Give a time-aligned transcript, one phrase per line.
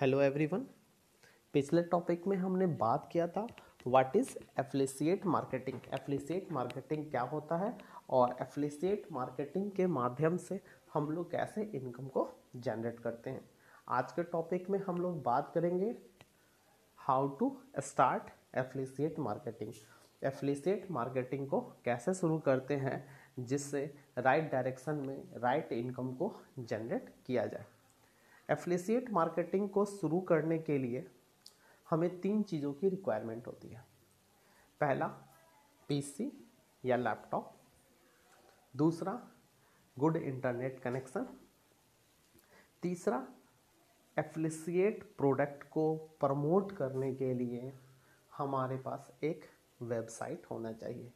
[0.00, 0.64] Hello everyone
[1.54, 3.46] पिछले topic में हमने बात किया था
[3.86, 7.78] what is affiliate marketing affiliate marketing क्या होता है
[8.10, 10.60] और एफिलिसिएट मार्केटिंग के माध्यम से
[10.94, 13.44] हम लोग कैसे इनकम को जनरेट करते हैं?
[13.88, 15.94] आज के टॉपिक में हम लोग बात करेंगे
[16.98, 19.72] how to start affiliate marketing
[20.22, 23.04] affiliate marketing को कैसे शुरू करते हैं,
[23.38, 23.84] जिससे
[24.18, 27.64] राइट डायरेक्शन में राइट इनकम को जनरेट किया जाए।
[28.48, 31.06] एफिलिसिएट मार्केटिंग को शुरू करने के लिए
[31.86, 33.84] हमें तीन चीज़ों की रिक्वायरमेंट होती है।
[34.80, 35.06] पहला
[35.88, 36.30] पीसी
[36.84, 37.52] या लैपटॉप
[38.74, 39.12] दूसरा
[39.96, 41.26] गुड इंटरनेट कनेक्शन
[42.82, 43.26] तीसरा
[44.16, 47.72] एफिलिसिएट प्रोडक्ट को प्रमोट करने के लिए
[48.32, 49.44] हमारे पास एक
[49.82, 51.12] वेबसाइट होना चाहिए,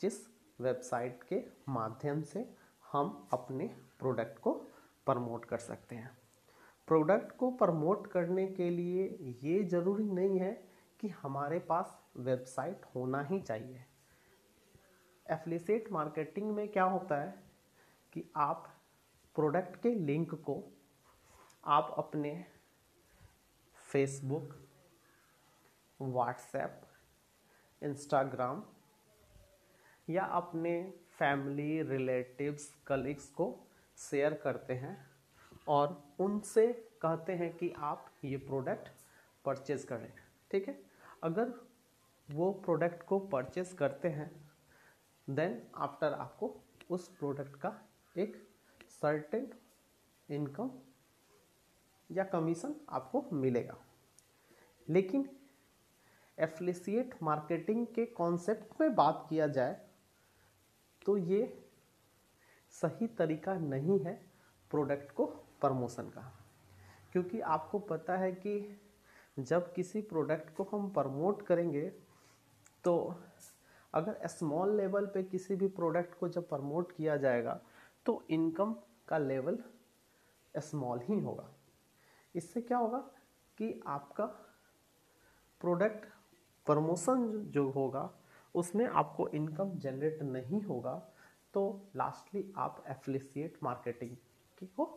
[0.00, 0.26] जिस
[0.58, 2.48] वेबसाइट के माध्यम से
[2.92, 3.66] हम अपने
[3.98, 4.52] प्रोडक्ट को
[5.06, 6.19] प्रमोट कर सकते हैं।
[6.90, 10.64] प्रोडक्ट को प्रमोट करने के लिए ये ज़रूरी नहीं है
[11.00, 13.84] कि हमारे पास वेबसाइट होना ही चाहिए।
[15.30, 17.42] एफिलिएट मार्केटिंग में क्या होता है
[18.12, 18.76] कि आप
[19.34, 20.72] प्रोडक्ट के लिंक को
[21.64, 22.44] आप अपने
[23.92, 24.68] फेसबुक,
[26.02, 26.80] व्हाट्सएप,
[27.82, 28.62] इंस्टाग्राम
[30.08, 35.10] या अपने फैमिली, रिलेटिव्स, कलीग्स को शेयर करते हैं
[35.68, 38.88] और उनसे कहते हैं कि आप ये प्रोडक्ट
[39.44, 40.12] परचेज़ करें
[40.50, 40.78] ठीक है?
[41.22, 41.52] अगर
[42.28, 44.30] वो प्रोडक्ट को परचेज़ करते हैं
[45.28, 46.54] देन आफ्टर आपको
[46.90, 47.72] उस प्रोडक्ट का
[48.16, 48.36] एक
[48.90, 49.50] सर्टेन
[50.28, 50.70] इनकम
[52.10, 53.76] या कमीशन आपको मिलेगा।
[54.88, 55.28] लेकिन
[56.38, 59.80] एफिलिसिएट मार्केटिंग के कॉन्सेप्ट में बात किया जाए
[61.06, 61.42] तो ये
[62.72, 64.14] सही तरीका नहीं है
[64.70, 65.26] प्रोडक्ट को
[65.60, 66.39] प्रमोशन का।
[67.12, 68.78] क्योंकि आपको पता है कि
[69.38, 71.88] जब किसी प्रोडक्ट को हम प्रमोट करेंगे
[72.84, 72.94] तो
[73.94, 77.60] अगर स्मॉल लेवल पे किसी भी प्रोडक्ट को जब प्रमोट किया जाएगा
[78.06, 78.74] तो इनकम
[79.08, 79.58] का लेवल
[80.54, 81.48] स्मॉल ही होगा।
[82.34, 82.98] इससे क्या होगा
[83.58, 84.24] कि आपका
[85.60, 86.04] प्रोडक्ट
[86.66, 88.10] प्रमोशन जो होगा,
[88.54, 90.94] उसमें आपको इनकम जनरेट नहीं होगा।
[91.54, 94.16] तो लास्टली आप एफिलिसिएट मार्केटिंग
[94.76, 94.88] को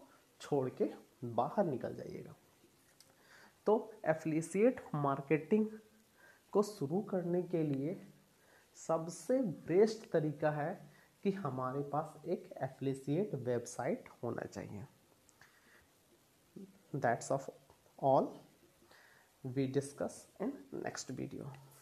[0.42, 0.86] छोड़ के
[1.26, 2.36] बाहर निकल जाइएगा।
[3.66, 5.68] तो एफिलिसिएट मार्केटिंग
[6.52, 8.08] को शुरू करने के लिए
[8.76, 10.92] सबसे बेस्ट तरीका है
[11.24, 14.86] कि हमारे पास एक एफिलिसिएट वेबसाइट होना चाहिए।
[16.96, 17.50] That's of
[18.00, 18.34] all
[19.44, 20.52] we discuss in
[20.84, 21.73] next video.